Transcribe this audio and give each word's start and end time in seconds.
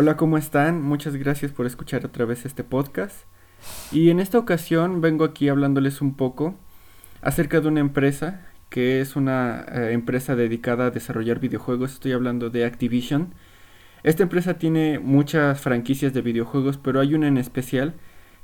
Hola, 0.00 0.16
¿cómo 0.16 0.38
están? 0.38 0.80
Muchas 0.80 1.16
gracias 1.16 1.50
por 1.50 1.66
escuchar 1.66 2.06
otra 2.06 2.24
vez 2.24 2.46
este 2.46 2.62
podcast. 2.62 3.24
Y 3.90 4.10
en 4.10 4.20
esta 4.20 4.38
ocasión 4.38 5.00
vengo 5.00 5.24
aquí 5.24 5.48
hablándoles 5.48 6.00
un 6.00 6.14
poco 6.14 6.54
acerca 7.20 7.60
de 7.60 7.66
una 7.66 7.80
empresa 7.80 8.46
que 8.70 9.00
es 9.00 9.16
una 9.16 9.66
eh, 9.72 9.90
empresa 9.90 10.36
dedicada 10.36 10.86
a 10.86 10.90
desarrollar 10.92 11.40
videojuegos. 11.40 11.94
Estoy 11.94 12.12
hablando 12.12 12.48
de 12.48 12.64
Activision. 12.64 13.34
Esta 14.04 14.22
empresa 14.22 14.54
tiene 14.54 15.00
muchas 15.00 15.60
franquicias 15.60 16.14
de 16.14 16.22
videojuegos, 16.22 16.76
pero 16.76 17.00
hay 17.00 17.14
una 17.14 17.26
en 17.26 17.36
especial 17.36 17.94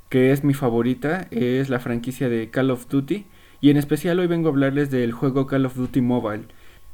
que 0.09 0.33
es 0.33 0.43
mi 0.43 0.53
favorita, 0.53 1.29
es 1.31 1.69
la 1.69 1.79
franquicia 1.79 2.27
de 2.27 2.49
Call 2.49 2.69
of 2.69 2.89
Duty. 2.89 3.27
Y 3.61 3.69
en 3.69 3.77
especial 3.77 4.19
hoy 4.19 4.27
vengo 4.27 4.49
a 4.49 4.51
hablarles 4.51 4.91
del 4.91 5.13
juego 5.13 5.47
Call 5.47 5.67
of 5.67 5.77
Duty 5.77 6.01
Mobile, 6.01 6.47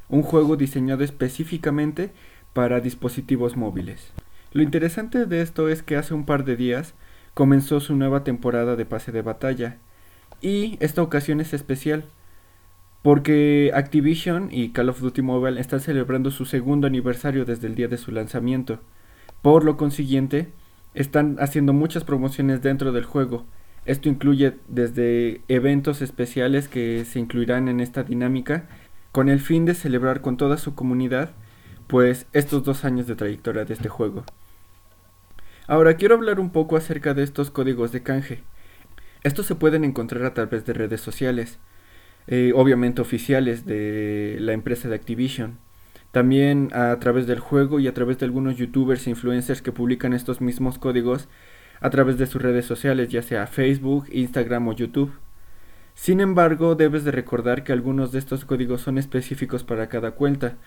un 0.07 0.21
juego 0.21 0.55
diseñado 0.55 1.03
específicamente 1.03 2.11
para 2.53 2.79
dispositivos 2.79 3.57
móviles. 3.57 4.13
Lo 4.53 4.63
interesante 4.63 5.25
de 5.25 5.41
esto 5.41 5.69
es 5.69 5.81
que 5.81 5.95
hace 5.95 6.13
un 6.13 6.25
par 6.25 6.43
de 6.43 6.57
días 6.57 6.93
comenzó 7.33 7.79
su 7.79 7.95
nueva 7.95 8.23
temporada 8.23 8.75
de 8.75 8.85
pase 8.85 9.11
de 9.11 9.21
batalla. 9.21 9.77
Y 10.41 10.77
esta 10.81 11.01
ocasión 11.01 11.39
es 11.39 11.53
especial 11.53 12.03
porque 13.01 13.71
Activision 13.73 14.49
y 14.51 14.69
Call 14.69 14.89
of 14.89 14.99
Duty 14.99 15.21
Mobile 15.21 15.59
están 15.59 15.79
celebrando 15.79 16.31
su 16.31 16.45
segundo 16.45 16.87
aniversario 16.87 17.45
desde 17.45 17.67
el 17.67 17.75
día 17.75 17.87
de 17.87 17.97
su 17.97 18.11
lanzamiento. 18.11 18.79
Por 19.41 19.63
lo 19.63 19.77
consiguiente, 19.77 20.49
están 20.93 21.37
haciendo 21.39 21.71
muchas 21.73 22.03
promociones 22.03 22.61
dentro 22.61 22.91
del 22.91 23.05
juego. 23.05 23.45
Esto 23.85 24.09
incluye 24.09 24.57
desde 24.67 25.41
eventos 25.47 26.01
especiales 26.01 26.67
que 26.67 27.05
se 27.05 27.19
incluirán 27.19 27.69
en 27.69 27.79
esta 27.79 28.03
dinámica 28.03 28.67
con 29.11 29.29
el 29.29 29.39
fin 29.39 29.65
de 29.65 29.73
celebrar 29.73 30.21
con 30.21 30.37
toda 30.37 30.57
su 30.57 30.75
comunidad 30.75 31.31
pues 31.87 32.27
estos 32.33 32.63
dos 32.63 32.85
años 32.85 33.07
de 33.07 33.15
trayectoria 33.15 33.65
de 33.65 33.73
este 33.73 33.89
juego. 33.89 34.23
Ahora 35.71 35.93
quiero 35.93 36.15
hablar 36.15 36.41
un 36.41 36.49
poco 36.49 36.75
acerca 36.75 37.13
de 37.13 37.23
estos 37.23 37.49
códigos 37.49 37.93
de 37.93 38.03
canje. 38.03 38.43
Estos 39.23 39.45
se 39.45 39.55
pueden 39.55 39.85
encontrar 39.85 40.25
a 40.25 40.33
través 40.33 40.65
de 40.65 40.73
redes 40.73 40.99
sociales, 40.99 41.59
eh, 42.27 42.51
obviamente 42.53 42.99
oficiales 42.99 43.65
de 43.65 44.35
la 44.41 44.51
empresa 44.51 44.89
de 44.89 44.95
Activision. 44.95 45.59
También 46.11 46.71
a 46.73 46.99
través 46.99 47.25
del 47.25 47.39
juego 47.39 47.79
y 47.79 47.87
a 47.87 47.93
través 47.93 48.17
de 48.17 48.25
algunos 48.25 48.57
youtubers 48.57 49.07
e 49.07 49.11
influencers 49.11 49.61
que 49.61 49.71
publican 49.71 50.11
estos 50.11 50.41
mismos 50.41 50.77
códigos 50.77 51.29
a 51.79 51.89
través 51.89 52.17
de 52.17 52.25
sus 52.27 52.41
redes 52.41 52.65
sociales, 52.65 53.07
ya 53.07 53.21
sea 53.21 53.47
Facebook, 53.47 54.07
Instagram 54.11 54.67
o 54.67 54.73
YouTube. 54.73 55.13
Sin 55.93 56.19
embargo, 56.19 56.75
debes 56.75 57.05
de 57.05 57.11
recordar 57.11 57.63
que 57.63 57.71
algunos 57.71 58.11
de 58.11 58.19
estos 58.19 58.43
códigos 58.43 58.81
son 58.81 58.97
específicos 58.97 59.63
para 59.63 59.87
cada 59.87 60.11
cuenta. 60.11 60.57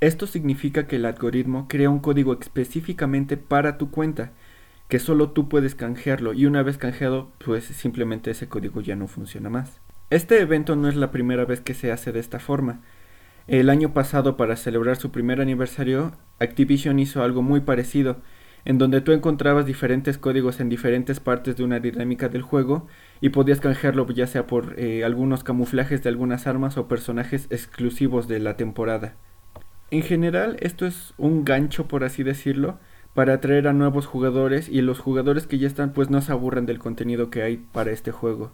Esto 0.00 0.26
significa 0.26 0.86
que 0.86 0.96
el 0.96 1.04
algoritmo 1.04 1.68
crea 1.68 1.90
un 1.90 1.98
código 1.98 2.32
específicamente 2.40 3.36
para 3.36 3.76
tu 3.76 3.90
cuenta 3.90 4.32
que 4.88 4.98
solo 4.98 5.30
tú 5.30 5.48
puedes 5.48 5.74
canjearlo 5.74 6.34
y 6.34 6.46
una 6.46 6.62
vez 6.62 6.78
canjeado 6.78 7.30
pues 7.44 7.64
simplemente 7.64 8.30
ese 8.30 8.48
código 8.48 8.80
ya 8.80 8.96
no 8.96 9.08
funciona 9.08 9.50
más. 9.50 9.80
Este 10.10 10.40
evento 10.40 10.76
no 10.76 10.88
es 10.88 10.96
la 10.96 11.10
primera 11.10 11.44
vez 11.44 11.60
que 11.60 11.74
se 11.74 11.90
hace 11.90 12.12
de 12.12 12.20
esta 12.20 12.38
forma. 12.38 12.80
El 13.46 13.70
año 13.70 13.92
pasado 13.92 14.36
para 14.36 14.56
celebrar 14.56 14.96
su 14.96 15.10
primer 15.10 15.40
aniversario 15.40 16.12
Activision 16.38 16.98
hizo 16.98 17.22
algo 17.22 17.42
muy 17.42 17.60
parecido 17.60 18.18
en 18.64 18.78
donde 18.78 19.00
tú 19.00 19.12
encontrabas 19.12 19.66
diferentes 19.66 20.16
códigos 20.16 20.60
en 20.60 20.68
diferentes 20.68 21.20
partes 21.20 21.56
de 21.56 21.64
una 21.64 21.80
dinámica 21.80 22.28
del 22.28 22.42
juego 22.42 22.86
y 23.20 23.30
podías 23.30 23.60
canjearlo 23.60 24.06
ya 24.08 24.26
sea 24.26 24.46
por 24.46 24.78
eh, 24.78 25.04
algunos 25.04 25.44
camuflajes 25.44 26.02
de 26.02 26.08
algunas 26.08 26.46
armas 26.46 26.78
o 26.78 26.88
personajes 26.88 27.46
exclusivos 27.50 28.26
de 28.26 28.38
la 28.38 28.56
temporada. 28.56 29.16
En 29.90 30.02
general 30.02 30.56
esto 30.60 30.86
es 30.86 31.12
un 31.18 31.44
gancho 31.44 31.86
por 31.86 32.04
así 32.04 32.22
decirlo 32.22 32.78
para 33.14 33.34
atraer 33.34 33.68
a 33.68 33.72
nuevos 33.72 34.06
jugadores 34.06 34.68
y 34.68 34.82
los 34.82 34.98
jugadores 34.98 35.46
que 35.46 35.58
ya 35.58 35.68
están 35.68 35.92
pues 35.92 36.10
no 36.10 36.20
se 36.20 36.32
aburren 36.32 36.66
del 36.66 36.78
contenido 36.78 37.30
que 37.30 37.42
hay 37.42 37.56
para 37.58 37.92
este 37.92 38.12
juego. 38.12 38.52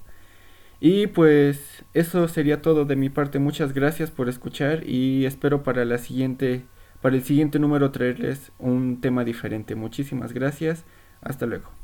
Y 0.80 1.08
pues 1.08 1.84
eso 1.94 2.26
sería 2.28 2.62
todo 2.62 2.84
de 2.84 2.96
mi 2.96 3.10
parte. 3.10 3.38
Muchas 3.38 3.74
gracias 3.74 4.10
por 4.10 4.28
escuchar 4.28 4.86
y 4.88 5.26
espero 5.26 5.62
para 5.62 5.84
la 5.84 5.98
siguiente 5.98 6.64
para 7.02 7.16
el 7.16 7.22
siguiente 7.22 7.58
número 7.58 7.90
traerles 7.90 8.52
un 8.58 9.00
tema 9.00 9.24
diferente. 9.24 9.74
Muchísimas 9.74 10.32
gracias. 10.32 10.84
Hasta 11.22 11.46
luego. 11.46 11.79